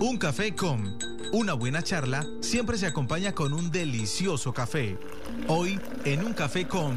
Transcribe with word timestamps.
Un 0.00 0.16
café 0.16 0.54
con 0.54 0.96
una 1.32 1.54
buena 1.54 1.82
charla 1.82 2.24
siempre 2.40 2.78
se 2.78 2.86
acompaña 2.86 3.32
con 3.32 3.52
un 3.52 3.72
delicioso 3.72 4.52
café. 4.52 4.96
Hoy 5.48 5.80
en 6.04 6.24
un 6.24 6.34
café 6.34 6.68
con... 6.68 6.96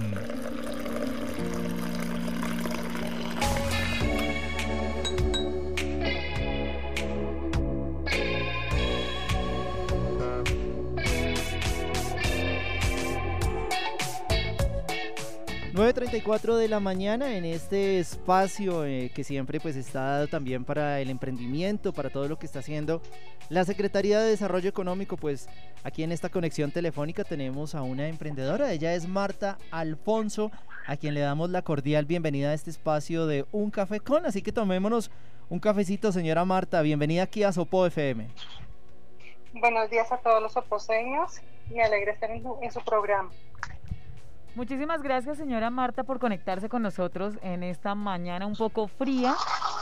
9.34 16.12 16.57
de 16.57 16.67
la 16.67 16.81
mañana 16.81 17.38
en 17.38 17.45
este 17.45 17.98
espacio 17.99 18.84
eh, 18.84 19.11
que 19.16 19.23
siempre 19.23 19.61
pues 19.61 19.77
está 19.77 20.02
dado 20.02 20.27
también 20.27 20.66
para 20.66 20.99
el 20.99 21.09
emprendimiento, 21.09 21.93
para 21.93 22.09
todo 22.09 22.27
lo 22.27 22.38
que 22.38 22.45
está 22.45 22.59
haciendo 22.59 23.02
la 23.47 23.63
Secretaría 23.63 24.19
de 24.19 24.31
Desarrollo 24.31 24.67
Económico, 24.67 25.16
pues 25.16 25.47
aquí 25.85 26.03
en 26.03 26.11
esta 26.11 26.27
conexión 26.27 26.71
telefónica 26.71 27.23
tenemos 27.23 27.75
a 27.75 27.81
una 27.83 28.09
emprendedora, 28.09 28.73
ella 28.73 28.93
es 28.93 29.07
Marta 29.07 29.57
Alfonso, 29.71 30.52
a 30.85 30.97
quien 30.97 31.13
le 31.13 31.21
damos 31.21 31.49
la 31.49 31.61
cordial 31.61 32.05
bienvenida 32.05 32.49
a 32.49 32.55
este 32.55 32.71
espacio 32.71 33.25
de 33.25 33.45
Un 33.53 33.71
Café 33.71 34.02
Con, 34.02 34.25
así 34.25 34.41
que 34.41 34.52
tomémonos 34.52 35.11
un 35.47 35.59
cafecito 35.59 36.11
señora 36.11 36.43
Marta, 36.43 36.81
bienvenida 36.81 37.23
aquí 37.23 37.43
a 37.43 37.53
Sopo 37.53 37.85
FM. 37.85 38.27
Buenos 39.53 39.89
días 39.89 40.11
a 40.11 40.17
todos 40.17 40.41
los 40.41 40.57
oposeños 40.57 41.39
y 41.69 41.80
alegre 41.80 42.11
estar 42.11 42.30
en 42.31 42.71
su 42.71 42.81
programa. 42.83 43.31
Muchísimas 44.53 45.01
gracias, 45.01 45.37
señora 45.37 45.69
Marta, 45.69 46.03
por 46.03 46.19
conectarse 46.19 46.67
con 46.67 46.81
nosotros 46.81 47.35
en 47.41 47.63
esta 47.63 47.95
mañana 47.95 48.45
un 48.45 48.55
poco 48.55 48.87
fría, 48.87 49.33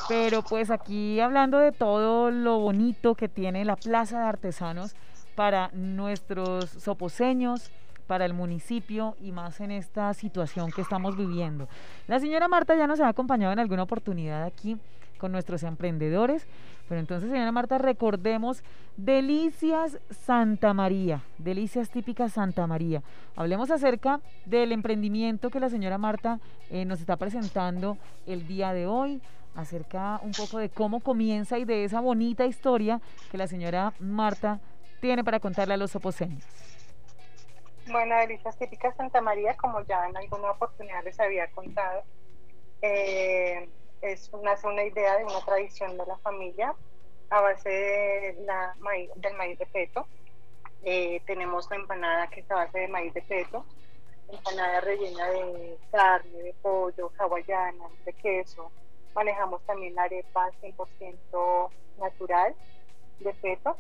pero 0.08 0.44
pues 0.44 0.70
aquí 0.70 1.20
hablando 1.20 1.58
de 1.58 1.72
todo 1.72 2.30
lo 2.30 2.60
bonito 2.60 3.16
que 3.16 3.28
tiene 3.28 3.66
la 3.66 3.76
Plaza 3.76 4.20
de 4.20 4.26
Artesanos 4.26 4.96
para 5.36 5.72
nuestros 5.74 6.70
soposeños, 6.70 7.72
para 8.06 8.26
el 8.26 8.36
municipio 8.36 9.16
y 9.20 9.32
más 9.32 9.60
en 9.60 9.72
esta 9.72 10.14
situación 10.14 10.72
que 10.72 10.82
estamos 10.82 11.18
viviendo. 11.18 11.68
La 12.08 12.20
señora 12.20 12.48
Marta 12.48 12.76
ya 12.76 12.86
nos 12.86 13.00
ha 13.00 13.08
acompañado 13.08 13.52
en 13.52 13.60
alguna 13.60 13.84
oportunidad 13.84 14.44
aquí 14.44 14.78
con 15.20 15.32
nuestros 15.32 15.62
emprendedores. 15.62 16.48
Pero 16.88 17.00
entonces, 17.00 17.30
señora 17.30 17.52
Marta, 17.52 17.78
recordemos 17.78 18.64
Delicias 18.98 20.00
Santa 20.10 20.74
María, 20.74 21.22
Delicias 21.38 21.92
típicas 21.92 22.34
Santa 22.34 22.66
María. 22.66 23.04
Hablemos 23.36 23.70
acerca 23.70 24.22
del 24.46 24.72
emprendimiento 24.72 25.52
que 25.52 25.60
la 25.60 25.70
señora 25.70 26.00
Marta 26.00 26.40
eh, 26.72 26.86
nos 26.86 27.00
está 27.00 27.16
presentando 27.18 28.00
el 28.26 28.48
día 28.48 28.74
de 28.74 28.88
hoy, 28.88 29.22
acerca 29.56 30.20
un 30.24 30.32
poco 30.32 30.58
de 30.58 30.70
cómo 30.70 31.02
comienza 31.02 31.60
y 31.60 31.66
de 31.66 31.84
esa 31.84 32.00
bonita 32.00 32.46
historia 32.46 33.02
que 33.32 33.38
la 33.38 33.46
señora 33.46 33.94
Marta 34.00 34.60
tiene 35.00 35.24
para 35.24 35.40
contarle 35.40 35.76
a 35.76 35.78
los 35.78 35.96
oposeños. 35.96 36.44
Bueno, 37.92 38.16
Delicias 38.18 38.58
típicas 38.58 38.96
Santa 38.96 39.22
María, 39.22 39.56
como 39.56 39.82
ya 39.82 40.08
en 40.08 40.18
alguna 40.18 40.52
oportunidad 40.52 41.04
les 41.04 41.20
había 41.20 41.48
contado, 41.52 42.04
eh, 42.82 43.68
es 44.02 44.32
nace 44.44 44.68
una 44.68 44.84
idea 44.84 45.18
de 45.18 45.26
una 45.26 45.44
tradición 45.46 45.98
de 45.98 46.06
la 46.06 46.18
familia 46.18 46.74
a 47.30 47.42
base 47.42 47.70
de 47.70 48.38
la 48.46 48.76
del 49.16 49.34
maíz 49.36 49.60
de 49.60 49.66
peto. 49.68 50.08
Eh, 50.84 51.22
tenemos 51.26 51.70
la 51.70 51.76
empanada 51.76 52.28
que 52.28 52.40
es 52.40 52.52
a 52.52 52.56
base 52.56 52.80
de 52.80 52.88
maíz 52.88 53.14
de 53.14 53.22
peto, 53.22 53.66
empanada 54.30 54.82
rellena 54.82 55.30
de 55.30 55.78
carne, 55.92 56.44
de 56.44 56.54
pollo, 56.62 57.12
hawaiana, 57.18 57.86
de 58.06 58.14
queso. 58.14 58.72
Manejamos 59.14 59.62
también 59.66 59.96
la 59.96 60.04
arepa 60.04 60.50
100% 60.62 61.70
natural 62.00 62.56
de 63.20 63.34
peto. 63.34 63.76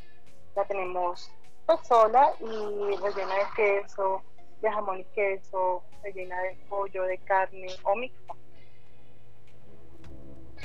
La 0.55 0.65
tenemos 0.65 1.31
pues, 1.65 1.79
sola 1.87 2.33
y 2.39 2.95
rellena 2.97 3.35
de 3.35 3.45
queso, 3.55 4.21
de 4.61 4.71
jamón 4.71 4.99
y 4.99 5.03
queso, 5.15 5.83
rellena 6.03 6.41
de 6.41 6.57
pollo, 6.67 7.03
de 7.03 7.17
carne 7.19 7.67
o 7.83 7.95
mixta. 7.95 8.35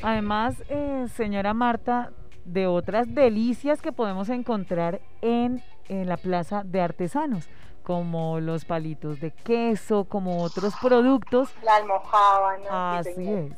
Además, 0.03 0.63
eh, 0.69 1.07
señora 1.15 1.55
Marta, 1.55 2.13
de 2.45 2.67
otras 2.67 3.15
delicias 3.15 3.81
que 3.81 3.93
podemos 3.93 4.29
encontrar 4.29 5.01
en, 5.23 5.63
la 5.89 6.17
Plaza 6.17 6.63
de 6.65 6.81
Artesanos, 6.81 7.47
como 7.83 8.41
los 8.41 8.65
palitos 8.65 9.21
de 9.21 9.31
queso, 9.31 10.05
como 10.05 10.43
otros 10.43 10.75
productos. 10.81 11.51
La 11.63 11.77
almohábana. 11.77 12.99
Así 12.99 13.31
es. 13.31 13.53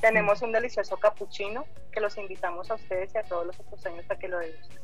Tenemos 0.00 0.40
un 0.42 0.52
delicioso 0.52 0.96
capuchino 0.96 1.64
que 1.90 2.00
los 2.00 2.16
invitamos 2.16 2.70
a 2.70 2.74
ustedes 2.74 3.12
y 3.14 3.18
a 3.18 3.22
todos 3.22 3.46
los 3.46 3.58
otros 3.58 3.84
años 3.86 4.04
a 4.08 4.16
que 4.16 4.28
lo 4.28 4.38
degusten. 4.38 4.78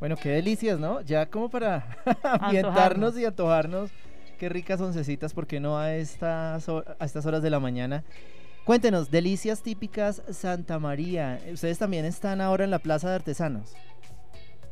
Bueno, 0.00 0.16
qué 0.16 0.30
delicias, 0.30 0.78
¿no? 0.78 1.00
Ya 1.02 1.26
como 1.26 1.48
para 1.48 1.96
ambientarnos 2.22 3.16
y 3.18 3.24
antojarnos. 3.24 3.90
Qué 4.38 4.48
ricas 4.48 4.80
oncecitas, 4.80 5.32
porque 5.32 5.60
no 5.60 5.78
a 5.78 5.94
estas, 5.94 6.68
a 6.68 7.04
estas 7.04 7.24
horas 7.24 7.42
de 7.42 7.50
la 7.50 7.60
mañana? 7.60 8.02
Cuéntenos, 8.64 9.10
delicias 9.10 9.62
típicas 9.62 10.22
Santa 10.30 10.78
María. 10.78 11.38
¿Ustedes 11.52 11.78
también 11.78 12.06
están 12.06 12.40
ahora 12.40 12.64
en 12.64 12.70
la 12.70 12.78
Plaza 12.78 13.10
de 13.10 13.16
Artesanos? 13.16 13.76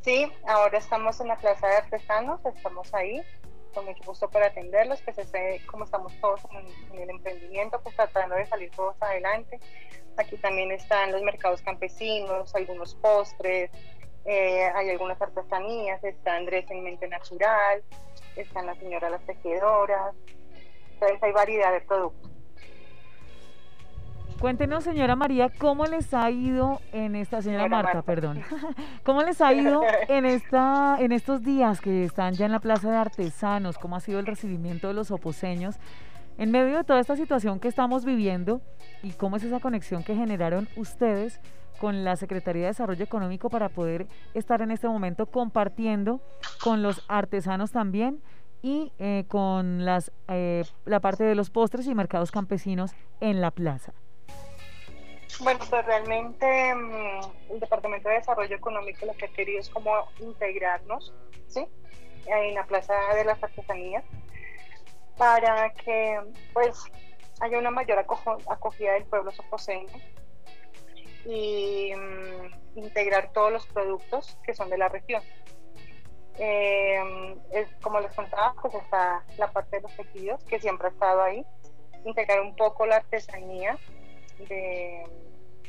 Sí, 0.01 0.33
ahora 0.47 0.79
estamos 0.79 1.21
en 1.21 1.29
la 1.29 1.37
Plaza 1.37 1.67
de 1.67 1.77
Artesanos, 1.77 2.41
estamos 2.47 2.93
ahí, 2.95 3.23
con 3.75 3.85
mucho 3.85 4.03
gusto 4.07 4.31
para 4.31 4.47
atenderlos, 4.47 5.03
pues 5.03 5.19
como 5.67 5.85
estamos 5.85 6.19
todos 6.23 6.41
en, 6.91 7.03
el 7.03 7.11
emprendimiento, 7.11 7.83
pues 7.83 7.95
tratando 7.95 8.35
de 8.37 8.47
salir 8.47 8.71
todos 8.71 8.97
adelante. 8.99 9.61
Aquí 10.17 10.39
también 10.39 10.73
están 10.73 11.13
los 11.13 11.21
mercados 11.21 11.61
campesinos, 11.61 12.55
algunos 12.55 12.95
postres, 12.95 13.71
eh, 14.25 14.71
hay 14.75 14.89
algunas 14.89 15.21
artesanías, 15.21 16.03
está 16.03 16.37
Andrés 16.37 16.65
en 16.71 16.83
Mente 16.83 17.09
Natural, 17.09 17.83
están 18.37 18.65
la 18.65 18.75
señora 18.77 19.11
Las 19.11 19.25
Tejedoras, 19.27 20.15
entonces 20.95 21.23
hay 21.23 21.33
variedad 21.33 21.73
de 21.73 21.83
productos. 21.83 22.32
Cuéntenos, 24.41 24.85
señora 24.85 25.17
María, 25.17 25.51
cómo 25.59 25.87
les 25.87 26.13
ha 26.15 26.31
ido 26.31 26.81
en 26.93 27.15
esta, 27.15 27.43
señora 27.43 27.69
Marta, 27.69 28.03
perdón, 28.03 28.41
cómo 29.05 29.23
les 29.23 29.41
ha 29.41 29.53
ido 29.53 29.83
en 30.09 30.25
esta, 30.25 30.97
en 30.99 31.13
estos 31.13 31.43
días 31.43 31.81
que 31.81 32.05
están 32.05 32.35
ya 32.35 32.47
en 32.47 32.53
la 32.53 32.61
Plaza 32.61 32.91
de 32.91 32.97
Artesanos, 32.97 33.79
cómo 33.79 33.97
ha 33.97 34.01
sido 34.01 34.19
el 34.19 34.27
recibimiento 34.27 34.89
de 34.89 34.95
los 34.95 35.11
oposeños 35.11 35.77
en 36.39 36.51
medio 36.51 36.77
de 36.79 36.85
toda 36.85 37.01
esta 37.01 37.17
situación 37.17 37.61
que 37.61 37.69
estamos 37.69 38.05
viviendo 38.05 38.63
y 39.03 39.13
cómo 39.13 39.37
es 39.37 39.45
esa 39.45 39.61
conexión 39.61 40.03
que 40.03 40.15
generaron 40.15 40.69
ustedes 40.77 41.41
con 41.79 42.05
la 42.05 42.17
Secretaría 42.17 42.63
de 42.63 42.69
Desarrollo 42.69 43.05
Económico 43.05 43.51
para 43.51 43.69
poder 43.69 44.07
estar 44.35 44.63
en 44.63 44.71
este 44.71 44.89
momento 44.89 45.27
compartiendo 45.27 46.21
con 46.63 46.83
los 46.83 47.05
artesanos 47.09 47.73
también 47.73 48.21
y 48.63 48.93
eh, 48.99 49.25
con 49.29 49.85
las, 49.85 50.13
eh, 50.29 50.65
la 50.85 51.01
parte 51.01 51.25
de 51.25 51.35
los 51.35 51.51
postres 51.51 51.87
y 51.89 51.95
mercados 51.95 52.31
campesinos 52.31 52.93
en 53.21 53.41
la 53.41 53.51
plaza. 53.51 53.93
Bueno, 55.43 55.59
pues 55.69 55.85
realmente 55.85 56.75
mm, 56.75 57.53
el 57.53 57.61
Departamento 57.61 58.09
de 58.09 58.17
Desarrollo 58.17 58.55
Económico 58.55 59.07
lo 59.07 59.15
que 59.15 59.25
ha 59.25 59.29
querido 59.29 59.59
es 59.59 59.69
como 59.71 59.93
integrarnos, 60.21 61.13
¿sí? 61.49 61.67
En 62.27 62.55
la 62.55 62.65
Plaza 62.65 62.95
de 63.15 63.25
las 63.25 63.43
Artesanías 63.43 64.05
para 65.19 65.71
que 65.75 66.21
pues 66.53 66.85
haya 67.41 67.59
una 67.59 67.71
mayor 67.71 67.99
acogida 67.99 68.93
del 68.93 69.05
pueblo 69.05 69.33
soposeño 69.33 69.93
y 71.25 71.93
mm, 71.95 72.79
integrar 72.79 73.33
todos 73.33 73.53
los 73.53 73.67
productos 73.67 74.39
que 74.45 74.55
son 74.55 74.71
de 74.71 74.79
la 74.79 74.89
región. 74.89 75.23
Es, 76.39 77.69
como 77.83 78.01
les 78.01 78.15
contaba, 78.15 78.55
pues 78.63 78.75
está 78.75 79.25
la 79.39 79.51
parte 79.51 79.77
de 79.77 79.83
los 79.83 79.97
tejidos 79.97 80.43
que 80.45 80.61
siempre 80.61 80.89
ha 80.89 80.91
estado 80.91 81.23
ahí, 81.23 81.45
integrar 82.05 82.41
un 82.41 82.55
poco 82.57 82.87
la 82.87 82.97
artesanía 82.97 83.77
de 84.39 85.05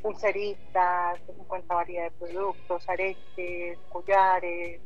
pulseritas, 0.01 1.19
se 1.25 1.31
encuentra 1.31 1.75
variedad 1.77 2.12
de 2.12 2.12
productos, 2.12 2.88
aretes, 2.89 3.80
collares, 3.89 4.81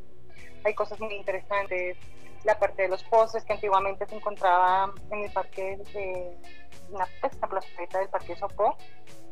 hay 0.64 0.74
cosas 0.74 1.00
muy 1.00 1.14
interesantes. 1.14 1.98
La 2.44 2.60
parte 2.60 2.84
de 2.84 2.88
los 2.88 3.04
postres 3.04 3.44
que 3.44 3.54
antiguamente 3.54 4.06
se 4.06 4.16
encontraba 4.16 4.94
en 5.12 5.20
el 5.24 5.32
parque 5.32 5.78
de 5.94 6.38
una 6.90 7.08
esta 7.24 7.48
plazoleta 7.48 8.00
del 8.00 8.10
parque 8.10 8.36
Sopó, 8.36 8.78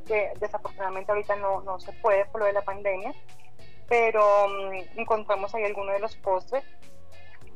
que 0.08 0.32
desafortunadamente 0.40 1.12
ahorita 1.12 1.36
no, 1.36 1.62
no 1.62 1.80
se 1.80 1.94
puede 1.94 2.26
por 2.26 2.42
lo 2.42 2.48
de 2.48 2.54
la 2.54 2.64
pandemia, 2.64 3.14
pero 3.88 4.48
mm, 4.48 5.00
encontramos 5.00 5.54
ahí 5.56 5.64
algunos 5.64 5.94
de 5.94 6.00
los 6.00 6.16
postres 6.18 6.64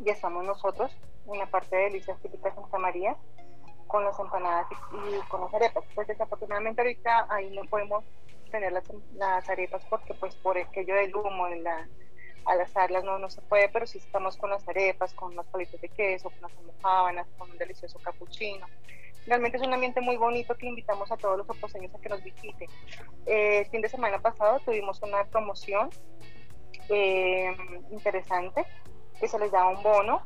y 0.03 0.09
estamos 0.09 0.45
nosotros 0.45 0.95
en 1.27 1.39
la 1.39 1.47
parte 1.47 1.75
de 1.75 1.83
delicias 1.83 2.19
típicas 2.21 2.55
de 2.55 2.61
Santa 2.61 2.77
María 2.77 3.15
con 3.89 4.05
las 4.05 4.17
empanadas 4.19 4.67
y, 4.71 5.27
con 5.27 5.41
las 5.41 5.53
arepas. 5.53 5.83
Pues 5.95 6.07
desafortunadamente 6.07 6.81
ahorita 6.81 7.25
ahí 7.29 7.49
no 7.49 7.63
podemos 7.63 8.05
tener 8.51 8.71
las, 8.71 8.83
las 9.15 9.49
arepas 9.49 9.83
porque 9.89 10.13
pues 10.13 10.35
por 10.35 10.57
aquello 10.57 10.95
del 10.95 11.13
humo 11.13 11.47
de 11.47 11.57
la, 11.57 11.87
al 12.45 12.61
asarlas 12.61 13.03
no, 13.03 13.17
no 13.17 13.29
se 13.29 13.41
puede, 13.41 13.67
pero 13.69 13.87
sí 13.87 13.97
estamos 13.97 14.37
con 14.37 14.51
las 14.51 14.67
arepas, 14.67 15.13
con 15.13 15.35
los 15.35 15.45
palitos 15.47 15.81
de 15.81 15.89
queso, 15.89 16.29
con 16.29 16.41
las 16.41 16.51
almohábanas, 16.57 17.27
con 17.37 17.49
un 17.49 17.57
delicioso 17.57 17.99
capuchino. 17.99 18.67
realmente 19.25 19.57
es 19.57 19.63
un 19.63 19.73
ambiente 19.73 20.01
muy 20.01 20.17
bonito 20.17 20.55
que 20.55 20.67
invitamos 20.67 21.11
a 21.11 21.17
todos 21.17 21.39
los 21.39 21.49
oposeños 21.49 21.93
a 21.93 21.99
que 21.99 22.09
nos 22.09 22.23
visiten. 22.23 22.69
Eh, 23.25 23.59
el 23.59 23.65
fin 23.71 23.81
de 23.81 23.89
semana 23.89 24.19
pasado 24.19 24.59
tuvimos 24.59 25.01
una 25.01 25.25
promoción 25.25 25.89
eh, 26.89 27.55
interesante 27.89 28.65
que 29.19 29.27
se 29.27 29.39
les 29.39 29.51
daba 29.51 29.69
un 29.69 29.81
bono 29.81 30.21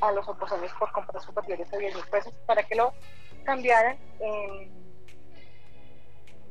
a 0.00 0.12
los 0.12 0.28
oposeños 0.28 0.72
por 0.78 0.90
comprar 0.92 1.22
superiores 1.22 1.72
a 1.72 1.76
10 1.76 1.94
mil 1.94 2.04
pesos 2.06 2.32
para 2.46 2.62
que 2.62 2.74
lo 2.74 2.92
cambiaran 3.44 3.98
en, 4.20 4.72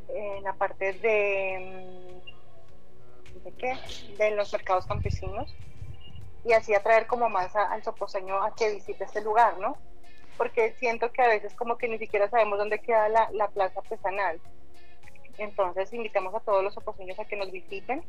en 0.10 0.44
la 0.44 0.54
parte 0.54 0.94
de, 0.94 2.22
¿de 3.44 3.52
qué? 3.58 3.78
de 4.18 4.32
los 4.32 4.52
mercados 4.54 4.86
campesinos 4.86 5.54
y 6.46 6.54
así 6.54 6.74
atraer 6.74 7.08
como 7.08 7.30
más 7.30 7.56
al 7.56 7.84
soposeño 7.84 8.44
a 8.44 8.54
que 8.54 8.74
visite 8.74 9.04
este 9.04 9.22
lugar, 9.22 9.58
¿no? 9.60 9.78
Porque 10.38 10.74
siento 10.74 11.12
que 11.12 11.22
a 11.22 11.28
veces 11.28 11.54
como 11.56 11.78
que 11.78 11.88
ni 11.88 11.98
siquiera 11.98 12.30
sabemos 12.30 12.58
dónde 12.58 12.80
queda 12.80 13.08
la, 13.08 13.30
la 13.32 13.48
plaza 13.50 13.80
artesanal. 13.80 14.42
Entonces 15.38 15.92
invitamos 15.94 16.34
a 16.36 16.42
todos 16.42 16.64
los 16.64 16.74
soposeños 16.74 17.18
a 17.20 17.26
que 17.26 17.36
nos 17.36 17.52
visiten. 17.52 18.04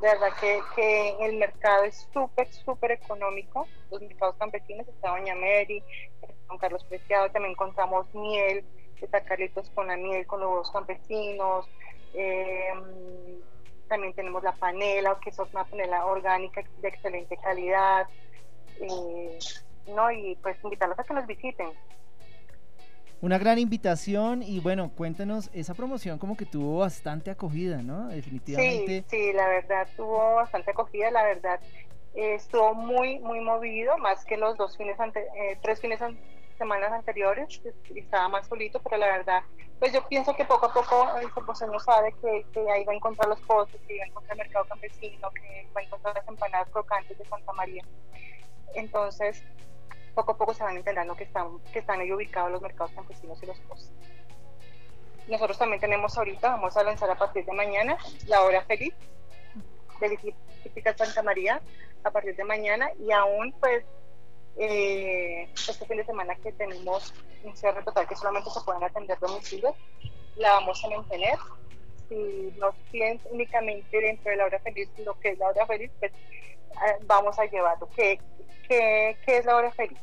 De 0.00 0.08
verdad 0.08 0.28
que, 0.40 0.60
que 0.74 1.16
el 1.20 1.36
mercado 1.36 1.84
es 1.84 2.08
súper, 2.12 2.52
súper 2.52 2.92
económico. 2.92 3.66
Los 3.90 4.02
mercados 4.02 4.36
campesinos, 4.36 4.86
está 4.88 5.10
Doña 5.10 5.34
Mary, 5.34 5.82
con 6.46 6.58
Carlos 6.58 6.84
Preciado, 6.84 7.30
también 7.30 7.52
encontramos 7.52 8.12
miel, 8.14 8.64
está 9.00 9.22
Carlitos 9.24 9.70
con 9.70 9.86
la 9.86 9.96
miel, 9.96 10.26
con 10.26 10.40
los 10.40 10.70
campesinos. 10.70 11.68
Eh, 12.14 12.72
también 13.88 14.14
tenemos 14.14 14.42
la 14.42 14.52
panela, 14.52 15.18
que 15.22 15.30
es 15.30 15.38
una 15.38 15.64
panela 15.64 16.06
orgánica 16.06 16.62
de 16.80 16.88
excelente 16.88 17.36
calidad. 17.36 18.08
Eh, 18.80 19.38
¿no? 19.88 20.10
Y 20.10 20.36
pues 20.42 20.56
invitarlos 20.64 20.98
a 20.98 21.04
que 21.04 21.14
nos 21.14 21.26
visiten. 21.26 21.70
Una 23.24 23.38
gran 23.38 23.58
invitación 23.58 24.42
y 24.42 24.60
bueno, 24.60 24.90
cuéntanos, 24.94 25.48
esa 25.54 25.72
promoción 25.72 26.18
como 26.18 26.36
que 26.36 26.44
tuvo 26.44 26.80
bastante 26.80 27.30
acogida, 27.30 27.80
¿no? 27.80 28.08
Definitivamente. 28.08 29.02
Sí, 29.08 29.16
sí, 29.16 29.32
la 29.32 29.48
verdad 29.48 29.88
tuvo 29.96 30.34
bastante 30.34 30.72
acogida, 30.72 31.10
la 31.10 31.22
verdad 31.22 31.58
eh, 32.12 32.34
estuvo 32.34 32.74
muy, 32.74 33.20
muy 33.20 33.40
movido, 33.40 33.96
más 33.96 34.26
que 34.26 34.36
los 34.36 34.58
dos 34.58 34.76
fines, 34.76 35.00
ante, 35.00 35.20
eh, 35.20 35.58
tres 35.62 35.80
fines 35.80 36.00
semanas 36.58 36.92
anteriores, 36.92 37.62
estaba 37.94 38.28
más 38.28 38.46
solito, 38.46 38.78
pero 38.82 38.98
la 38.98 39.06
verdad, 39.06 39.42
pues 39.78 39.94
yo 39.94 40.06
pienso 40.06 40.36
que 40.36 40.44
poco 40.44 40.66
a 40.66 40.74
poco 40.74 41.08
el 41.16 41.70
no 41.72 41.80
sabe 41.80 42.14
que, 42.20 42.44
que, 42.52 42.70
ahí 42.70 42.84
va 42.84 42.92
a 42.92 42.96
encontrar 42.96 43.30
los 43.30 43.40
postres, 43.40 43.80
que 43.88 44.00
va 44.00 44.04
a 44.04 44.08
encontrar 44.08 44.32
el 44.36 44.44
mercado 44.44 44.66
campesino, 44.66 45.30
que 45.30 45.66
va 45.74 45.80
a 45.80 45.84
encontrar 45.84 46.14
las 46.14 46.28
empanadas 46.28 46.68
crocantes 46.68 47.16
de 47.16 47.24
Santa 47.24 47.54
María. 47.54 47.82
Entonces, 48.74 49.42
poco 50.14 50.32
a 50.32 50.36
poco 50.36 50.54
se 50.54 50.62
van 50.62 50.76
enterando 50.76 51.16
que 51.16 51.24
están, 51.24 51.58
que 51.72 51.80
están 51.80 52.00
ahí 52.00 52.12
ubicados 52.12 52.50
los 52.50 52.62
mercados 52.62 52.92
campesinos 52.92 53.42
y 53.42 53.46
los 53.46 53.58
postres. 53.60 53.92
Nosotros 55.28 55.58
también 55.58 55.80
tenemos 55.80 56.16
ahorita, 56.16 56.50
vamos 56.50 56.76
a 56.76 56.82
lanzar 56.82 57.10
a 57.10 57.16
partir 57.16 57.44
de 57.44 57.52
mañana, 57.52 57.96
la 58.26 58.42
hora 58.42 58.62
feliz 58.64 58.94
de 60.00 60.34
típica 60.62 60.96
Santa 60.96 61.22
María, 61.22 61.60
a 62.02 62.10
partir 62.10 62.36
de 62.36 62.44
mañana, 62.44 62.90
y 62.98 63.10
aún 63.10 63.52
pues 63.58 63.84
eh, 64.56 65.48
este 65.54 65.86
fin 65.86 65.96
de 65.96 66.04
semana 66.04 66.34
que 66.36 66.52
tenemos 66.52 67.14
un 67.42 67.56
cierre 67.56 67.82
total 67.82 68.06
que 68.06 68.16
solamente 68.16 68.50
se 68.50 68.60
pueden 68.60 68.84
atender 68.84 69.18
domicilios, 69.18 69.74
la 70.36 70.52
vamos 70.54 70.84
a 70.84 70.88
mantener. 70.90 71.38
Si 72.08 72.54
nos 72.58 72.74
piden 72.92 73.18
únicamente 73.30 73.98
dentro 73.98 74.30
de 74.30 74.36
la 74.36 74.44
hora 74.44 74.58
feliz 74.60 74.88
lo 74.98 75.18
que 75.20 75.30
es 75.30 75.38
la 75.38 75.48
hora 75.48 75.66
feliz, 75.66 75.90
pues 75.98 76.12
vamos 77.06 77.38
a 77.38 77.44
llevarlo. 77.44 77.88
¿Qué, 77.94 78.20
qué, 78.68 79.16
qué 79.24 79.38
es 79.38 79.44
la 79.44 79.56
hora 79.56 79.70
feliz? 79.72 80.00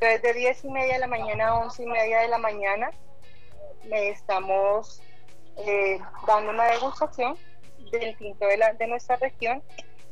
Entonces, 0.00 0.22
de 0.22 0.32
10 0.32 0.64
y 0.64 0.70
media 0.70 0.94
de 0.94 1.00
la 1.00 1.06
mañana 1.08 1.48
a 1.48 1.54
11 1.56 1.82
y 1.82 1.86
media 1.86 2.20
de 2.20 2.28
la 2.28 2.38
mañana, 2.38 2.90
me 3.84 4.10
estamos 4.10 5.02
eh, 5.56 5.98
dando 6.26 6.50
una 6.50 6.66
degustación 6.66 7.36
del 7.90 8.16
tinto 8.16 8.46
de, 8.46 8.58
la, 8.58 8.74
de 8.74 8.86
nuestra 8.86 9.16
región 9.16 9.62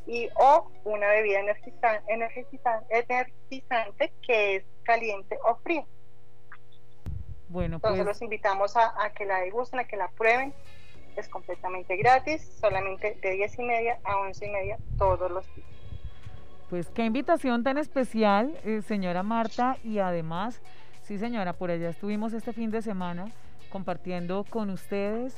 y 0.06 0.28
o 0.36 0.70
una 0.84 1.08
bebida 1.08 1.40
energizante, 1.40 2.12
energizante, 2.12 4.12
que 4.26 4.56
es 4.56 4.64
caliente 4.82 5.38
o 5.44 5.56
fría. 5.56 5.84
Bueno, 7.48 7.76
Entonces 7.76 8.04
pues 8.04 8.16
los 8.16 8.22
invitamos 8.22 8.76
a, 8.76 8.92
a, 9.00 9.10
que 9.10 9.24
la 9.24 9.40
degusten, 9.40 9.78
a 9.78 9.84
que 9.84 9.96
la 9.96 10.08
prueben. 10.08 10.52
Es 11.16 11.28
completamente 11.28 11.96
gratis, 11.96 12.58
solamente 12.60 13.16
de 13.22 13.30
10 13.30 13.58
y 13.58 13.62
media 13.62 13.98
a 14.04 14.18
11 14.18 14.46
y 14.46 14.50
media 14.50 14.78
todos 14.98 15.30
los 15.30 15.46
días. 15.54 15.75
Pues 16.68 16.90
qué 16.90 17.04
invitación 17.04 17.62
tan 17.62 17.78
especial, 17.78 18.52
eh, 18.64 18.82
señora 18.82 19.22
Marta, 19.22 19.76
y 19.84 19.98
además, 19.98 20.60
sí 21.02 21.16
señora, 21.16 21.52
por 21.52 21.70
allá 21.70 21.90
estuvimos 21.90 22.32
este 22.32 22.52
fin 22.52 22.72
de 22.72 22.82
semana 22.82 23.26
compartiendo 23.70 24.44
con 24.48 24.70
ustedes 24.70 25.36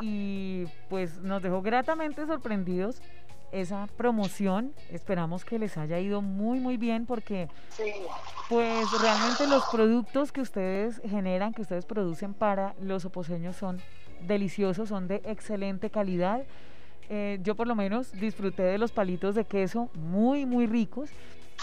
y 0.00 0.66
pues 0.88 1.18
nos 1.18 1.42
dejó 1.42 1.62
gratamente 1.62 2.24
sorprendidos 2.26 3.02
esa 3.50 3.88
promoción. 3.96 4.72
Esperamos 4.90 5.44
que 5.44 5.58
les 5.58 5.76
haya 5.76 5.98
ido 5.98 6.22
muy 6.22 6.60
muy 6.60 6.76
bien 6.76 7.06
porque 7.06 7.48
pues 8.48 8.86
realmente 9.00 9.48
los 9.48 9.64
productos 9.72 10.30
que 10.30 10.42
ustedes 10.42 11.00
generan, 11.04 11.54
que 11.54 11.62
ustedes 11.62 11.86
producen 11.86 12.34
para 12.34 12.74
los 12.80 13.04
oposeños 13.04 13.56
son 13.56 13.80
deliciosos, 14.20 14.90
son 14.90 15.08
de 15.08 15.22
excelente 15.24 15.90
calidad. 15.90 16.42
Eh, 17.08 17.38
yo 17.42 17.54
por 17.54 17.66
lo 17.66 17.74
menos 17.74 18.12
disfruté 18.12 18.62
de 18.62 18.78
los 18.78 18.92
palitos 18.92 19.34
de 19.34 19.44
queso 19.44 19.88
muy 19.94 20.44
muy 20.44 20.66
ricos 20.66 21.10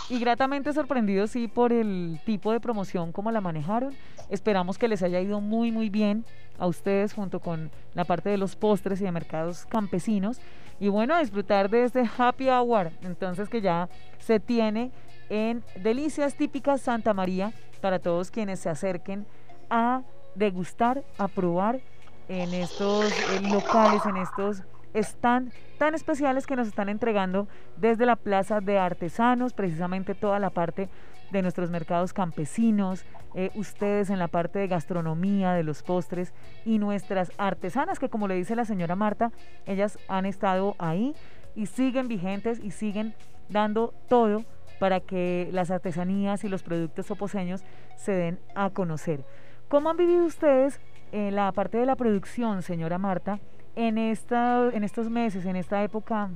y 0.09 0.19
gratamente 0.19 0.74
sorprendidos 0.74 1.31
sí 1.31 1.47
por 1.47 1.71
el 1.71 2.19
tipo 2.25 2.51
de 2.51 2.59
promoción 2.59 3.12
como 3.12 3.31
la 3.31 3.42
manejaron. 3.42 3.94
Esperamos 4.30 4.77
que 4.77 4.88
les 4.88 5.03
haya 5.03 5.19
ido 5.19 5.42
muy 5.42 5.71
muy 5.71 5.89
bien 5.89 6.25
a 6.57 6.68
ustedes 6.68 7.13
junto 7.13 7.39
con 7.39 7.69
la 7.94 8.06
parte 8.06 8.30
de 8.30 8.38
los 8.38 8.56
postres 8.56 9.01
y 9.01 9.03
de 9.03 9.12
mercados 9.12 9.65
campesinos 9.68 10.39
y 10.80 10.89
bueno, 10.89 11.18
disfrutar 11.19 11.69
de 11.69 11.86
este 11.86 12.09
happy 12.18 12.50
hour, 12.50 12.91
entonces 13.01 13.48
que 13.48 13.62
ya 13.62 13.88
se 14.19 14.39
tiene 14.39 14.91
en 15.30 15.63
Delicias 15.81 16.36
Típicas 16.36 16.81
Santa 16.81 17.13
María 17.13 17.53
para 17.81 18.00
todos 18.00 18.30
quienes 18.30 18.59
se 18.59 18.69
acerquen 18.69 19.25
a 19.69 20.01
degustar, 20.36 21.03
a 21.18 21.27
probar 21.27 21.80
en 22.27 22.53
estos 22.53 23.12
eh, 23.12 23.41
locales, 23.50 24.06
en 24.06 24.18
estos 24.18 24.63
stands 24.95 25.53
tan 25.77 25.95
especiales 25.95 26.47
que 26.47 26.56
nos 26.56 26.68
están 26.68 26.89
entregando 26.89 27.47
desde 27.77 28.06
la 28.06 28.15
Plaza 28.15 28.62
de 28.62 28.77
Artesanos, 28.77 29.53
precisamente 29.53 30.15
toda 30.15 30.39
la 30.39 30.50
parte 30.50 30.89
de 31.31 31.42
nuestros 31.42 31.69
mercados 31.69 32.13
campesinos, 32.13 33.06
eh, 33.33 33.51
ustedes 33.56 34.09
en 34.09 34.19
la 34.19 34.27
parte 34.27 34.59
de 34.59 34.68
gastronomía, 34.68 35.53
de 35.53 35.63
los 35.63 35.83
postres 35.83 36.33
y 36.63 36.80
nuestras 36.80 37.31
artesanas, 37.38 38.00
que 38.00 38.09
como 38.09 38.27
le 38.27 38.36
dice 38.36 38.56
la 38.56 38.65
señora 38.65 38.95
Marta, 38.95 39.31
ellas 39.65 39.97
han 40.07 40.25
estado 40.25 40.75
ahí 40.77 41.13
y 41.55 41.65
siguen 41.65 42.08
vigentes 42.08 42.60
y 42.63 42.72
siguen 42.72 43.13
dando 43.50 43.93
todo 44.08 44.46
para 44.79 45.00
que 45.00 45.50
las 45.51 45.72
artesanías 45.72 46.43
y 46.43 46.50
los 46.50 46.63
productos 46.63 47.10
oposeños 47.12 47.63
se 47.96 48.12
den 48.12 48.39
a 48.55 48.69
conocer. 48.69 49.24
¿Cómo 49.67 49.89
han 49.89 49.98
vivido 49.98 50.25
ustedes 50.25 50.79
en 51.12 51.36
la 51.36 51.51
parte 51.51 51.77
de 51.77 51.86
la 51.86 51.96
producción, 51.96 52.62
señora 52.62 52.98
Marta, 52.98 53.39
en, 53.75 53.98
esta, 53.98 54.70
en 54.74 54.84
estos 54.84 55.10
meses, 55.10 55.46
en 55.46 55.55
esta 55.55 55.84
época 55.84 56.29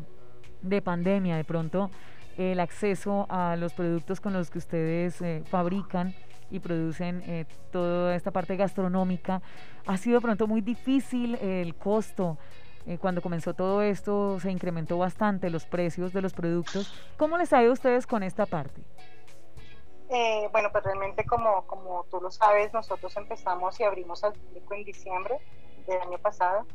de 0.61 0.81
pandemia, 0.81 1.37
de 1.37 1.43
pronto 1.43 1.89
el 2.37 2.59
acceso 2.61 3.25
a 3.29 3.57
los 3.57 3.73
productos 3.73 4.21
con 4.21 4.31
los 4.31 4.49
que 4.49 4.59
ustedes 4.59 5.21
eh, 5.21 5.43
fabrican 5.49 6.15
y 6.49 6.59
producen 6.59 7.21
eh, 7.25 7.45
toda 7.71 8.15
esta 8.15 8.31
parte 8.31 8.55
gastronómica. 8.55 9.41
Ha 9.85 9.97
sido 9.97 10.19
de 10.19 10.21
pronto 10.21 10.47
muy 10.47 10.61
difícil 10.61 11.35
el 11.35 11.75
costo. 11.75 12.37
Eh, 12.85 12.97
cuando 12.97 13.21
comenzó 13.21 13.53
todo 13.53 13.81
esto 13.81 14.39
se 14.39 14.49
incrementó 14.51 14.97
bastante 14.97 15.49
los 15.49 15.65
precios 15.65 16.13
de 16.13 16.21
los 16.21 16.33
productos. 16.33 16.93
¿Cómo 17.17 17.37
les 17.37 17.51
ha 17.51 17.61
ido 17.61 17.71
a 17.71 17.73
ustedes 17.73 18.07
con 18.07 18.23
esta 18.23 18.45
parte? 18.45 18.81
bueno, 20.51 20.71
pues 20.71 20.83
realmente 20.83 21.23
como, 21.23 21.67
como 21.67 22.03
tú 22.09 22.19
lo 22.19 22.31
sabes, 22.31 22.73
nosotros 22.73 23.15
empezamos 23.15 23.79
y 23.79 23.83
abrimos 23.83 24.23
al 24.23 24.33
público 24.33 24.73
en 24.73 24.83
diciembre 24.83 25.37
del 25.85 26.01
año 26.01 26.17
pasado. 26.17 26.65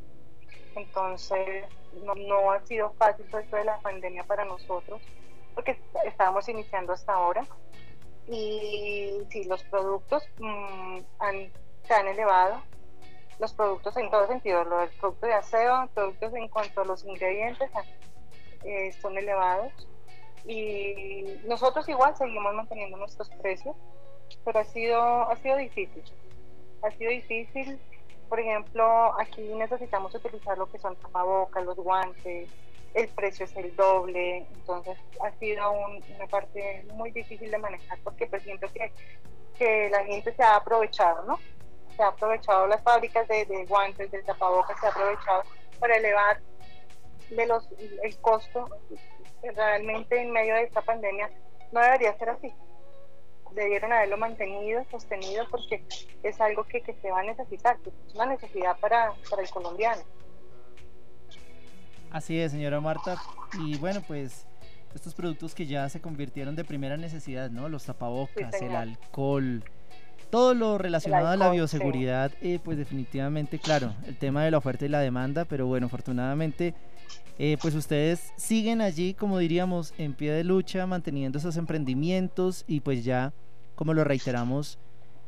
Entonces 0.77 1.65
no, 2.05 2.15
no 2.15 2.51
ha 2.53 2.61
sido 2.67 2.93
fácil 2.95 3.27
todo 3.27 3.41
esto 3.41 3.57
de 3.57 3.65
la 3.65 3.79
pandemia 3.81 4.25
para 4.25 4.45
nosotros 4.45 5.01
porque 5.55 5.79
estábamos 6.05 6.49
iniciando 6.49 6.93
hasta 6.93 7.13
ahora. 7.13 7.47
Y 8.27 9.21
sí, 9.31 9.45
los 9.45 9.63
productos 9.65 10.23
mm, 10.39 10.99
han, 11.19 11.53
se 11.87 11.95
han 11.95 12.09
elevado, 12.09 12.63
los 13.39 13.53
productos 13.53 13.97
en 13.97 14.11
todo 14.11 14.27
sentido, 14.27 14.65
los 14.65 14.91
productos 14.97 15.29
de 15.29 15.35
aseo, 15.35 15.89
productos 15.95 16.35
en 16.35 16.49
cuanto 16.49 16.81
a 16.81 16.85
los 16.85 17.05
ingredientes 17.05 17.71
eh, 18.65 18.93
son 19.01 19.19
elevados. 19.19 19.73
Y 20.47 21.39
nosotros 21.47 21.89
igual 21.89 22.17
seguimos 22.17 22.55
manteniendo 22.55 22.97
nuestros 22.97 23.31
precios, 23.31 23.77
pero 24.45 24.61
ha 24.61 24.65
sido, 24.65 25.03
ha 25.03 25.37
sido 25.37 25.57
difícil. 25.57 26.03
Ha 26.83 26.91
sido 26.93 27.11
difícil. 27.11 27.79
Por 28.29 28.41
ejemplo, 28.41 29.19
aquí 29.21 29.43
necesitamos 29.55 30.15
utilizar 30.15 30.59
lo 30.59 30.71
que 30.71 30.79
son 30.79 30.97
tapabocas, 30.97 31.65
los 31.65 31.77
guantes, 31.77 32.49
el 32.95 33.09
precio 33.09 33.45
es 33.45 33.57
el 33.57 33.75
doble, 33.77 34.47
entonces 34.55 34.97
ha 35.21 35.31
sido 35.39 35.71
una 35.71 36.27
parte 36.31 36.87
muy 36.95 37.11
difícil 37.11 37.51
de 37.51 37.59
manejar 37.59 37.99
porque 38.05 38.27
pues 38.27 38.43
siento 38.43 38.67
que, 38.73 38.93
que 39.59 39.91
la 39.91 40.05
gente 40.05 40.33
se 40.35 40.43
ha 40.43 40.57
aprovechado, 40.57 41.25
¿no? 41.25 41.39
se 41.97 42.03
ha 42.03 42.09
aprovechado 42.09 42.67
las 42.67 42.83
fábricas 42.83 43.27
de, 43.29 43.45
de 43.47 43.67
guantes, 43.67 44.11
de 44.11 44.23
tapabocas, 44.23 44.79
se 44.81 44.87
ha 44.87 44.91
aprovechado 44.91 45.43
para 45.79 45.97
elevar 45.97 46.41
de 47.31 47.47
los, 47.47 47.69
el 48.03 48.17
costo. 48.21 48.69
Realmente 49.43 50.21
en 50.21 50.31
medio 50.31 50.55
de 50.55 50.63
esta 50.63 50.81
pandemia 50.81 51.31
no 51.73 51.81
debería 51.81 52.17
ser 52.19 52.31
así. 52.31 52.53
Debieron 53.55 53.93
haberlo 53.93 54.17
mantenido, 54.17 54.85
sostenido, 54.91 55.47
porque 55.51 55.83
es 56.23 56.41
algo 56.41 56.65
que, 56.65 56.81
que 56.81 56.95
se 56.95 57.11
va 57.11 57.21
a 57.21 57.25
necesitar, 57.25 57.79
que 57.79 57.91
es 57.91 58.15
una 58.15 58.27
necesidad 58.27 58.79
para, 58.79 59.13
para 59.31 59.43
el 59.43 59.51
colombiano. 59.51 60.03
Así 62.11 62.39
es, 62.39 62.53
señora 62.53 62.81
Marta. 62.81 63.17
Y 63.61 63.77
bueno, 63.79 64.03
pues 64.07 64.47
estos 64.95 65.15
productos 65.15 65.55
que 65.55 65.67
ya 65.67 65.89
se 65.89 66.01
convirtieron 66.01 66.55
de 66.55 66.65
primera 66.65 66.97
necesidad, 66.97 67.51
¿no? 67.51 67.69
Los 67.69 67.85
tapabocas, 67.85 68.57
Sí, 68.57 68.65
el 68.65 68.77
alcohol, 68.77 69.65
todo 70.31 70.55
lo 70.55 70.79
relacionado 70.79 71.29
a 71.29 71.37
la 71.37 71.51
bioseguridad, 71.51 72.33
eh, 72.41 72.59
pues 72.63 72.79
definitivamente, 72.79 73.59
claro, 73.59 73.95
el 74.07 74.17
tema 74.17 74.45
de 74.45 74.51
la 74.51 74.59
oferta 74.59 74.85
y 74.85 74.89
la 74.89 75.01
demanda, 75.01 75.45
pero 75.45 75.67
bueno, 75.67 75.87
afortunadamente, 75.87 76.75
eh, 77.39 77.57
pues 77.61 77.75
ustedes 77.75 78.33
siguen 78.37 78.81
allí, 78.81 79.15
como 79.15 79.39
diríamos, 79.39 79.93
en 79.99 80.15
pie 80.15 80.33
de 80.33 80.45
lucha, 80.45 80.87
manteniendo 80.87 81.39
esos 81.39 81.57
emprendimientos 81.57 82.65
y 82.67 82.81
pues 82.81 83.05
ya, 83.05 83.33
como 83.75 83.95
lo 83.95 84.05
reiteramos, 84.05 84.79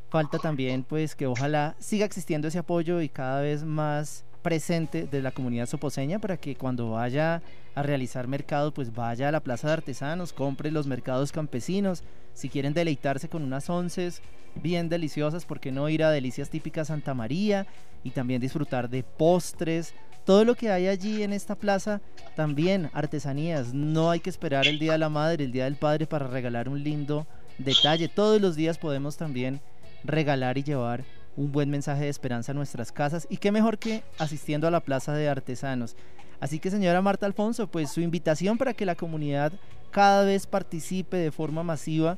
falta 0.09 0.39
también 0.39 0.83
pues 0.83 1.15
que 1.15 1.27
ojalá 1.27 1.75
siga 1.79 2.05
existiendo 2.05 2.47
ese 2.47 2.59
apoyo 2.59 3.01
y 3.01 3.09
cada 3.09 3.41
vez 3.41 3.63
más 3.63 4.23
presente 4.41 5.07
de 5.07 5.21
la 5.21 5.31
comunidad 5.31 5.65
soposeña 5.65 6.19
para 6.19 6.37
que 6.37 6.55
cuando 6.55 6.91
vaya 6.91 7.41
a 7.75 7.83
realizar 7.83 8.27
mercado 8.27 8.73
pues 8.73 8.93
vaya 8.93 9.27
a 9.27 9.31
la 9.31 9.41
plaza 9.41 9.67
de 9.67 9.73
artesanos, 9.73 10.31
compre 10.31 10.71
los 10.71 10.87
mercados 10.87 11.31
campesinos, 11.31 12.03
si 12.33 12.49
quieren 12.49 12.73
deleitarse 12.73 13.27
con 13.27 13.43
unas 13.43 13.69
onces 13.69 14.21
bien 14.55 14.89
deliciosas, 14.89 15.45
¿por 15.45 15.59
qué 15.59 15.71
no 15.71 15.89
ir 15.89 16.03
a 16.03 16.11
Delicias 16.11 16.49
Típicas 16.49 16.87
Santa 16.87 17.13
María 17.13 17.67
y 18.03 18.11
también 18.11 18.41
disfrutar 18.41 18.89
de 18.89 19.03
postres? 19.03 19.93
Todo 20.25 20.45
lo 20.45 20.55
que 20.55 20.71
hay 20.71 20.87
allí 20.87 21.23
en 21.23 21.33
esta 21.33 21.55
plaza, 21.55 22.01
también 22.35 22.89
artesanías, 22.93 23.73
no 23.73 24.11
hay 24.11 24.19
que 24.19 24.29
esperar 24.29 24.67
el 24.67 24.79
Día 24.79 24.93
de 24.93 24.97
la 24.97 25.09
Madre, 25.09 25.45
el 25.45 25.51
Día 25.51 25.65
del 25.65 25.75
Padre 25.75 26.05
para 26.05 26.27
regalar 26.27 26.67
un 26.69 26.83
lindo 26.83 27.27
detalle, 27.57 28.07
todos 28.07 28.41
los 28.41 28.55
días 28.55 28.77
podemos 28.77 29.17
también 29.17 29.61
regalar 30.03 30.57
y 30.57 30.63
llevar 30.63 31.03
un 31.35 31.51
buen 31.51 31.69
mensaje 31.69 32.03
de 32.03 32.09
esperanza 32.09 32.51
a 32.51 32.55
nuestras 32.55 32.91
casas 32.91 33.27
y 33.29 33.37
qué 33.37 33.51
mejor 33.51 33.77
que 33.77 34.03
asistiendo 34.17 34.67
a 34.67 34.71
la 34.71 34.79
Plaza 34.79 35.13
de 35.13 35.29
Artesanos. 35.29 35.95
Así 36.39 36.59
que 36.59 36.71
señora 36.71 37.01
Marta 37.01 37.25
Alfonso, 37.25 37.67
pues 37.67 37.91
su 37.91 38.01
invitación 38.01 38.57
para 38.57 38.73
que 38.73 38.85
la 38.85 38.95
comunidad 38.95 39.53
cada 39.91 40.23
vez 40.23 40.45
participe 40.45 41.17
de 41.17 41.31
forma 41.31 41.63
masiva 41.63 42.17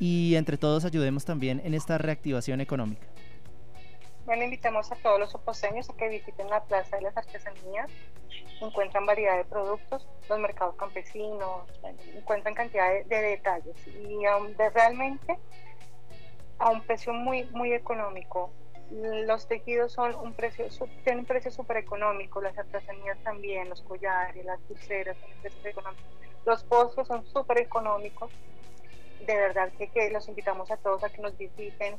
y 0.00 0.34
entre 0.34 0.58
todos 0.58 0.84
ayudemos 0.84 1.24
también 1.24 1.62
en 1.64 1.74
esta 1.74 1.98
reactivación 1.98 2.60
económica. 2.60 3.06
Bueno, 4.26 4.44
invitamos 4.44 4.90
a 4.90 4.96
todos 4.96 5.20
los 5.20 5.34
oposeños 5.34 5.88
a 5.90 5.96
que 5.96 6.08
visiten 6.08 6.48
la 6.48 6.62
Plaza 6.64 6.96
de 6.96 7.02
las 7.02 7.16
Artesanías. 7.16 7.90
Encuentran 8.60 9.04
variedad 9.04 9.36
de 9.36 9.44
productos, 9.44 10.06
los 10.28 10.38
mercados 10.38 10.74
campesinos, 10.76 11.68
encuentran 12.14 12.54
cantidad 12.54 12.90
de, 12.90 13.04
de 13.04 13.22
detalles 13.22 13.76
y 13.86 14.26
um, 14.26 14.48
de 14.56 14.70
realmente 14.70 15.38
a 16.58 16.70
un 16.70 16.80
precio 16.82 17.12
muy, 17.12 17.44
muy 17.52 17.72
económico. 17.72 18.52
Los 18.90 19.48
tejidos 19.48 19.92
son 19.92 20.14
un 20.14 20.34
precio, 20.34 20.66
tienen 21.02 21.20
un 21.20 21.24
precio 21.26 21.50
súper 21.50 21.78
económico, 21.78 22.40
las 22.40 22.56
artesanías 22.56 23.18
también, 23.24 23.68
los 23.68 23.82
collares, 23.82 24.44
las 24.44 24.60
pulseras. 24.60 25.16
Los 26.44 26.62
postres 26.64 27.08
son 27.08 27.26
súper 27.26 27.58
económicos. 27.58 28.30
De 29.26 29.34
verdad 29.34 29.72
que, 29.78 29.88
que 29.88 30.10
los 30.10 30.28
invitamos 30.28 30.70
a 30.70 30.76
todos 30.76 31.02
a 31.02 31.08
que 31.08 31.22
nos 31.22 31.36
visiten, 31.36 31.96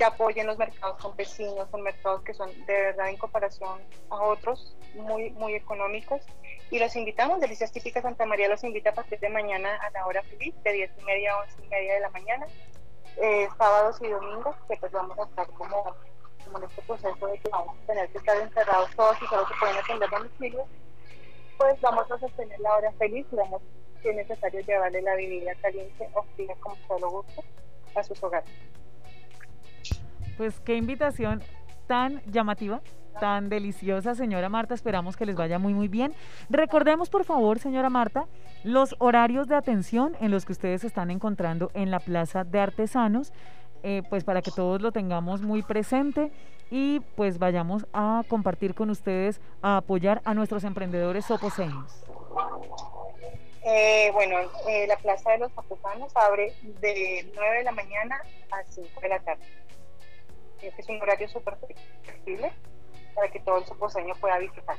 que 0.00 0.06
apoyen 0.06 0.46
los 0.46 0.56
mercados 0.56 0.96
campesinos, 0.96 1.68
son 1.70 1.82
mercados 1.82 2.22
que 2.22 2.32
son 2.32 2.48
de 2.64 2.72
verdad 2.72 3.10
en 3.10 3.18
comparación 3.18 3.82
a 4.08 4.22
otros 4.22 4.74
muy, 4.94 5.28
muy 5.32 5.54
económicos. 5.54 6.22
Y 6.70 6.78
los 6.78 6.96
invitamos, 6.96 7.38
Delicias 7.38 7.70
Típicas 7.70 8.02
Santa 8.02 8.24
María 8.24 8.48
los 8.48 8.64
invita 8.64 8.90
a 8.90 8.94
partir 8.94 9.20
de 9.20 9.28
mañana 9.28 9.76
a 9.76 9.90
la 9.90 10.06
hora 10.06 10.22
feliz, 10.22 10.54
de 10.64 10.72
10 10.72 10.90
y 11.02 11.04
media 11.04 11.34
a 11.34 11.40
11 11.40 11.54
y 11.64 11.68
media 11.68 11.94
de 11.96 12.00
la 12.00 12.08
mañana, 12.08 12.46
eh, 13.18 13.46
sábados 13.58 13.98
y 14.00 14.08
domingos, 14.08 14.56
que 14.70 14.76
pues 14.78 14.90
vamos 14.90 15.18
a 15.18 15.24
estar 15.24 15.46
como, 15.48 15.94
como 16.46 16.58
en 16.58 16.64
este 16.64 16.80
proceso 16.80 17.26
de 17.26 17.38
que 17.38 17.50
vamos 17.50 17.76
a 17.76 17.86
tener 17.86 18.08
que 18.08 18.16
estar 18.16 18.38
encerrados 18.38 18.96
todos 18.96 19.20
y 19.20 19.26
solo 19.26 19.46
se 19.48 19.54
pueden 19.60 19.76
atender 19.76 20.08
domicilios, 20.08 20.66
pues 21.58 21.78
vamos 21.82 22.10
a 22.10 22.18
sostener 22.18 22.58
la 22.60 22.74
hora 22.74 22.90
feliz 22.92 23.26
y 23.30 23.36
vamos, 23.36 23.60
si 24.00 24.08
es 24.08 24.16
necesario, 24.16 24.60
llevarle 24.62 25.02
la 25.02 25.14
bebida 25.14 25.54
caliente 25.56 26.08
o 26.14 26.22
fría 26.34 26.54
como 26.60 26.76
solo 26.88 27.10
gusto 27.10 27.44
a 27.94 28.02
sus 28.02 28.22
hogares. 28.22 28.48
Pues 30.40 30.58
qué 30.60 30.74
invitación 30.74 31.42
tan 31.86 32.22
llamativa, 32.24 32.80
tan 33.20 33.50
deliciosa, 33.50 34.14
señora 34.14 34.48
Marta. 34.48 34.72
Esperamos 34.72 35.14
que 35.14 35.26
les 35.26 35.36
vaya 35.36 35.58
muy, 35.58 35.74
muy 35.74 35.86
bien. 35.86 36.14
Recordemos, 36.48 37.10
por 37.10 37.26
favor, 37.26 37.58
señora 37.58 37.90
Marta, 37.90 38.24
los 38.64 38.96
horarios 39.00 39.48
de 39.48 39.56
atención 39.56 40.16
en 40.18 40.30
los 40.30 40.46
que 40.46 40.52
ustedes 40.52 40.82
están 40.82 41.10
encontrando 41.10 41.70
en 41.74 41.90
la 41.90 42.00
Plaza 42.00 42.44
de 42.44 42.58
Artesanos, 42.58 43.34
eh, 43.82 44.02
pues 44.08 44.24
para 44.24 44.40
que 44.40 44.50
todos 44.50 44.80
lo 44.80 44.92
tengamos 44.92 45.42
muy 45.42 45.60
presente 45.62 46.32
y 46.70 47.00
pues 47.16 47.38
vayamos 47.38 47.86
a 47.92 48.22
compartir 48.26 48.74
con 48.74 48.88
ustedes, 48.88 49.42
a 49.60 49.76
apoyar 49.76 50.22
a 50.24 50.32
nuestros 50.32 50.64
emprendedores 50.64 51.26
soposeños. 51.26 52.02
Eh, 53.62 54.10
bueno, 54.14 54.38
eh, 54.66 54.86
la 54.86 54.96
Plaza 54.96 55.32
de 55.32 55.38
los 55.40 55.52
Artesanos 55.54 56.16
abre 56.16 56.54
de 56.80 57.30
9 57.34 57.58
de 57.58 57.64
la 57.64 57.72
mañana 57.72 58.22
a 58.52 58.64
5 58.64 59.02
de 59.02 59.08
la 59.10 59.18
tarde. 59.18 59.44
Este 60.62 60.82
es 60.82 60.88
un 60.88 61.00
horario 61.00 61.28
súper 61.28 61.56
flexible 62.04 62.52
para 63.14 63.30
que 63.30 63.40
todo 63.40 63.58
el 63.58 63.64
soposeño 63.64 64.14
pueda 64.20 64.38
visitar. 64.38 64.76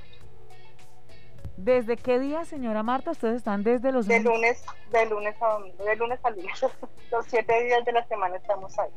¿Desde 1.58 1.96
qué 1.96 2.20
día, 2.20 2.44
señora 2.46 2.82
Marta? 2.82 3.12
Ustedes 3.12 3.36
están 3.36 3.64
desde 3.64 3.92
los 3.92 4.08
De 4.08 4.20
lunes, 4.20 4.64
de 4.92 5.06
lunes 5.06 5.36
a 5.42 5.48
domingo, 5.54 5.84
de 5.84 5.96
lunes 5.96 6.20
a 6.24 6.30
lunes. 6.32 6.66
Los 7.12 7.26
siete 7.28 7.64
días 7.64 7.86
de 7.86 7.92
la 7.92 8.04
semana 8.08 8.38
estamos 8.38 8.78
ahí. 8.80 8.90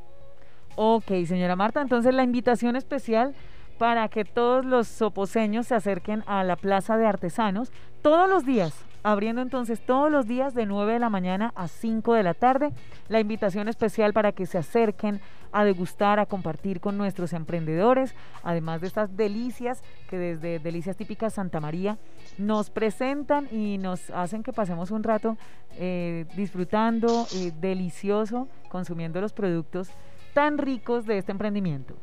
Ok, 0.76 1.26
señora 1.26 1.56
Marta, 1.56 1.82
entonces 1.82 2.14
la 2.14 2.22
invitación 2.22 2.74
especial 2.74 3.34
para 3.78 4.08
que 4.08 4.24
todos 4.24 4.64
los 4.64 4.88
soposeños 4.88 5.66
se 5.66 5.74
acerquen 5.74 6.24
a 6.26 6.42
la 6.44 6.56
Plaza 6.56 6.96
de 6.96 7.06
Artesanos 7.06 7.72
todos 8.02 8.28
los 8.28 8.44
días, 8.44 8.84
abriendo 9.02 9.42
entonces 9.42 9.80
todos 9.84 10.10
los 10.10 10.26
días 10.26 10.54
de 10.54 10.66
9 10.66 10.94
de 10.94 10.98
la 10.98 11.10
mañana 11.10 11.52
a 11.54 11.68
5 11.68 12.14
de 12.14 12.22
la 12.22 12.34
tarde. 12.34 12.72
La 13.08 13.20
invitación 13.20 13.68
especial 13.68 14.12
para 14.12 14.32
que 14.32 14.46
se 14.46 14.58
acerquen 14.58 15.20
a 15.54 15.64
degustar, 15.64 16.18
a 16.18 16.26
compartir 16.26 16.80
con 16.80 16.98
nuestros 16.98 17.32
emprendedores, 17.32 18.14
además 18.42 18.80
de 18.80 18.88
estas 18.88 19.16
delicias 19.16 19.82
que 20.10 20.18
desde 20.18 20.58
Delicias 20.58 20.96
Típicas 20.96 21.34
Santa 21.34 21.60
María 21.60 21.96
nos 22.38 22.70
presentan 22.70 23.48
y 23.52 23.78
nos 23.78 24.10
hacen 24.10 24.42
que 24.42 24.52
pasemos 24.52 24.90
un 24.90 25.04
rato 25.04 25.38
eh, 25.78 26.26
disfrutando, 26.36 27.26
eh, 27.36 27.52
delicioso, 27.60 28.48
consumiendo 28.68 29.20
los 29.20 29.32
productos 29.32 29.90
tan 30.34 30.58
ricos 30.58 31.06
de 31.06 31.18
este 31.18 31.30
emprendimiento. 31.30 31.94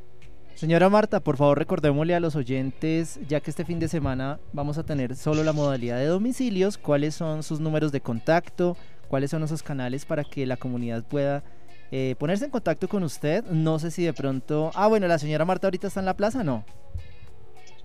Señora 0.56 0.90
Marta, 0.90 1.20
por 1.20 1.36
favor 1.36 1.58
recordémosle 1.58 2.16
a 2.16 2.22
los 2.22 2.38
oyentes, 2.38 3.20
ya 3.28 3.42
que 3.42 3.50
este 3.50 3.66
fin 3.66 3.80
de 3.80 3.90
semana 3.90 4.40
vamos 4.54 4.78
a 4.78 4.84
tener 4.84 5.18
solo 5.18 5.44
la 5.44 5.52
modalidad 5.52 5.98
de 5.98 6.06
domicilios, 6.06 6.78
cuáles 6.78 7.16
son 7.16 7.44
sus 7.44 7.60
números 7.60 7.92
de 7.92 8.00
contacto, 8.00 8.78
cuáles 9.10 9.32
son 9.32 9.44
esos 9.44 9.62
canales 9.62 10.06
para 10.06 10.24
que 10.24 10.46
la 10.46 10.56
comunidad 10.56 11.04
pueda 11.04 11.44
eh, 11.92 12.16
ponerse 12.18 12.46
en 12.46 12.52
contacto 12.52 12.88
con 12.88 13.04
usted. 13.04 13.44
No 13.46 13.80
sé 13.80 13.92
si 13.92 14.04
de 14.04 14.14
pronto... 14.14 14.72
Ah, 14.76 14.88
bueno, 14.88 15.08
la 15.08 15.20
señora 15.20 15.46
Marta 15.46 15.68
ahorita 15.68 15.88
está 15.88 16.00
en 16.00 16.06
la 16.06 16.16
plaza, 16.16 16.44
¿no? 16.44 16.64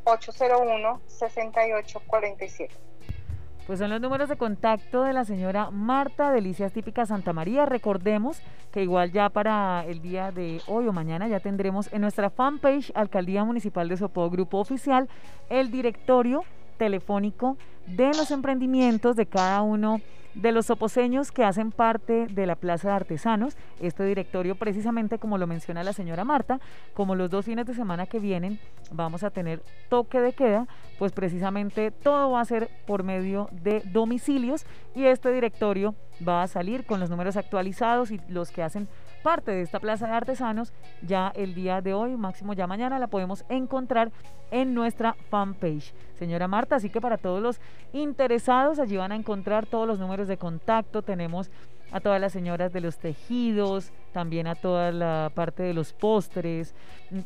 313-801-6847. 0.04 2.70
Pues 3.66 3.78
son 3.78 3.90
los 3.90 4.00
números 4.00 4.28
de 4.28 4.36
contacto 4.36 5.04
de 5.04 5.12
la 5.12 5.24
señora 5.24 5.70
Marta 5.70 6.32
Delicias 6.32 6.72
Típicas 6.72 7.10
Santa 7.10 7.32
María. 7.32 7.64
Recordemos 7.66 8.42
que 8.72 8.82
igual 8.82 9.12
ya 9.12 9.28
para 9.28 9.84
el 9.86 10.02
día 10.02 10.32
de 10.32 10.60
hoy 10.66 10.88
o 10.88 10.92
mañana 10.92 11.28
ya 11.28 11.38
tendremos 11.38 11.92
en 11.92 12.00
nuestra 12.00 12.30
fanpage 12.30 12.90
Alcaldía 12.94 13.44
Municipal 13.44 13.88
de 13.88 13.98
Sopó 13.98 14.28
Grupo 14.30 14.58
Oficial 14.58 15.08
el 15.48 15.70
directorio 15.70 16.42
telefónico 16.82 17.56
de 17.86 18.08
los 18.08 18.32
emprendimientos 18.32 19.14
de 19.14 19.26
cada 19.26 19.62
uno 19.62 20.00
de 20.34 20.50
los 20.50 20.66
soposeños 20.66 21.30
que 21.30 21.44
hacen 21.44 21.70
parte 21.70 22.26
de 22.26 22.44
la 22.44 22.56
Plaza 22.56 22.88
de 22.88 22.94
Artesanos. 22.94 23.56
Este 23.80 24.04
directorio, 24.04 24.56
precisamente 24.56 25.20
como 25.20 25.38
lo 25.38 25.46
menciona 25.46 25.84
la 25.84 25.92
señora 25.92 26.24
Marta, 26.24 26.58
como 26.92 27.14
los 27.14 27.30
dos 27.30 27.44
fines 27.44 27.66
de 27.66 27.74
semana 27.74 28.06
que 28.06 28.18
vienen 28.18 28.58
vamos 28.90 29.22
a 29.22 29.30
tener 29.30 29.62
toque 29.88 30.18
de 30.18 30.32
queda, 30.32 30.66
pues 30.98 31.12
precisamente 31.12 31.92
todo 31.92 32.32
va 32.32 32.40
a 32.40 32.44
ser 32.44 32.68
por 32.84 33.04
medio 33.04 33.48
de 33.52 33.80
domicilios 33.92 34.66
y 34.96 35.04
este 35.04 35.30
directorio 35.30 35.94
va 36.26 36.42
a 36.42 36.48
salir 36.48 36.84
con 36.84 36.98
los 36.98 37.10
números 37.10 37.36
actualizados 37.36 38.10
y 38.10 38.20
los 38.26 38.50
que 38.50 38.64
hacen 38.64 38.88
parte 39.22 39.52
de 39.52 39.62
esta 39.62 39.80
Plaza 39.80 40.06
de 40.06 40.12
Artesanos 40.12 40.72
ya 41.00 41.32
el 41.34 41.54
día 41.54 41.80
de 41.80 41.94
hoy, 41.94 42.16
máximo 42.16 42.52
ya 42.52 42.66
mañana, 42.66 42.98
la 42.98 43.06
podemos 43.06 43.44
encontrar 43.48 44.12
en 44.50 44.74
nuestra 44.74 45.14
fanpage. 45.30 45.94
Señora 46.18 46.48
Marta, 46.48 46.76
así 46.76 46.90
que 46.90 47.00
para 47.00 47.16
todos 47.16 47.42
los 47.42 47.60
interesados, 47.92 48.78
allí 48.78 48.96
van 48.96 49.12
a 49.12 49.16
encontrar 49.16 49.66
todos 49.66 49.86
los 49.86 49.98
números 49.98 50.28
de 50.28 50.36
contacto. 50.36 51.02
Tenemos 51.02 51.50
a 51.92 52.00
todas 52.00 52.20
las 52.20 52.32
señoras 52.32 52.72
de 52.72 52.80
los 52.80 52.98
tejidos, 52.98 53.92
también 54.12 54.46
a 54.46 54.54
toda 54.54 54.92
la 54.92 55.30
parte 55.34 55.62
de 55.62 55.74
los 55.74 55.92
postres, 55.92 56.74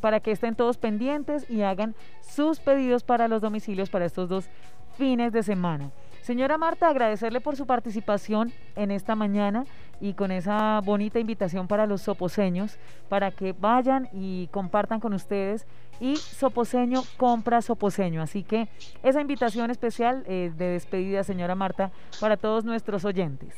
para 0.01 0.19
que 0.19 0.31
estén 0.31 0.55
todos 0.55 0.77
pendientes 0.77 1.49
y 1.49 1.61
hagan 1.61 1.95
sus 2.21 2.59
pedidos 2.59 3.03
para 3.03 3.27
los 3.27 3.41
domicilios 3.41 3.89
para 3.89 4.05
estos 4.05 4.29
dos 4.29 4.49
fines 4.97 5.31
de 5.31 5.43
semana. 5.43 5.91
Señora 6.21 6.57
Marta, 6.57 6.89
agradecerle 6.89 7.41
por 7.41 7.55
su 7.55 7.65
participación 7.65 8.51
en 8.75 8.91
esta 8.91 9.15
mañana 9.15 9.65
y 9.99 10.13
con 10.13 10.31
esa 10.31 10.81
bonita 10.83 11.19
invitación 11.19 11.67
para 11.67 11.85
los 11.85 12.01
soposeños, 12.01 12.77
para 13.09 13.31
que 13.31 13.53
vayan 13.53 14.09
y 14.11 14.47
compartan 14.47 14.99
con 14.99 15.13
ustedes. 15.13 15.65
Y 15.99 16.17
Soposeño 16.17 17.01
compra 17.17 17.61
Soposeño. 17.61 18.21
Así 18.21 18.43
que 18.43 18.67
esa 19.01 19.21
invitación 19.21 19.71
especial 19.71 20.23
eh, 20.27 20.51
de 20.55 20.65
despedida, 20.65 21.23
señora 21.23 21.55
Marta, 21.55 21.91
para 22.19 22.37
todos 22.37 22.65
nuestros 22.65 23.03
oyentes. 23.05 23.55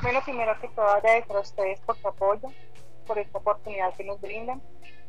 Bueno, 0.00 0.20
primero 0.24 0.52
que 0.60 0.68
todo 0.68 0.86
agradecer 0.86 1.36
a 1.36 1.40
ustedes 1.40 1.80
por 1.80 1.96
su 1.98 2.08
apoyo, 2.08 2.48
por 3.06 3.18
esta 3.18 3.38
oportunidad 3.38 3.94
que 3.94 4.04
nos 4.04 4.20
brindan 4.20 4.62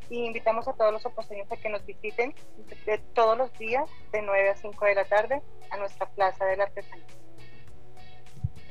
y 0.09 0.25
invitamos 0.25 0.67
a 0.67 0.73
todos 0.73 0.91
los 0.91 1.05
oposeños 1.05 1.51
a 1.51 1.57
que 1.57 1.69
nos 1.69 1.85
visiten 1.85 2.33
todos 3.13 3.37
los 3.37 3.51
días 3.57 3.89
de 4.11 4.21
9 4.21 4.49
a 4.49 4.55
5 4.55 4.85
de 4.85 4.95
la 4.95 5.05
tarde 5.05 5.41
a 5.71 5.77
nuestra 5.77 6.07
Plaza 6.09 6.45
de 6.45 6.57
la. 6.57 6.69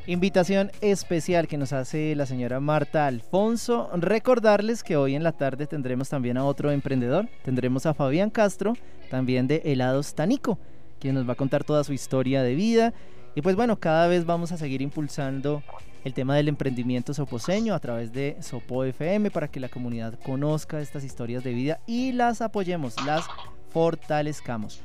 Invitación 0.07 0.71
especial 0.83 1.49
que 1.49 1.57
nos 1.57 1.73
hace 1.73 2.14
la 2.14 2.26
señora 2.26 2.61
Marta 2.61 3.07
Alfonso. 3.07 3.88
Recordarles 3.95 4.83
que 4.83 4.97
hoy 4.97 5.14
en 5.14 5.23
la 5.23 5.33
tarde 5.33 5.67
tendremos 5.67 6.11
también 6.11 6.37
a 6.37 6.45
otro 6.45 6.71
emprendedor. 6.71 7.26
Tendremos 7.43 7.87
a 7.87 7.95
Fabián 7.95 8.29
Castro, 8.29 8.75
también 9.11 9.47
de 9.49 9.62
Helados 9.64 10.14
Tanico, 10.14 10.59
quien 11.00 11.14
nos 11.14 11.26
va 11.26 11.33
a 11.33 11.37
contar 11.37 11.64
toda 11.64 11.85
su 11.85 11.95
historia 11.95 12.43
de 12.43 12.55
vida. 12.55 12.93
Y 13.35 13.41
pues 13.41 13.57
bueno, 13.57 13.81
cada 13.81 14.07
vez 14.07 14.26
vamos 14.26 14.53
a 14.53 14.59
seguir 14.59 14.83
impulsando 14.83 15.62
el 16.04 16.14
tema 16.14 16.37
del 16.37 16.49
emprendimiento 16.49 17.14
soposeño 17.14 17.75
a 17.75 17.80
través 17.80 18.12
de 18.12 18.37
Sopo 18.40 18.84
FM 18.84 19.30
para 19.30 19.49
que 19.49 19.61
la 19.61 19.68
comunidad 19.68 20.18
conozca 20.20 20.80
estas 20.80 21.02
historias 21.02 21.42
de 21.42 21.54
vida 21.54 21.80
y 21.87 22.12
las 22.12 22.42
apoyemos, 22.42 22.94
las 23.04 23.26
fortalezcamos. 23.70 24.82